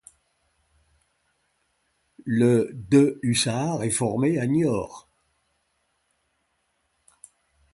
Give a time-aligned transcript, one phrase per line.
[2.25, 5.07] Le de hussards est formé à Niort.